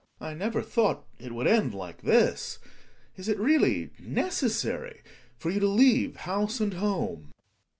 I 0.19 0.33
never 0.33 0.63
thought 0.63 1.05
it 1.19 1.31
would 1.31 1.45
end 1.45 1.75
like 1.75 2.01
this. 2.01 2.57
Is 3.17 3.29
it 3.29 3.37
really 3.39 3.91
necessary 3.99 5.01
for 5.37 5.51
you 5.51 5.59
to 5.59 5.67
leave 5.67 6.15
house 6.15 6.59
and 6.59 6.73
home 6.73 7.31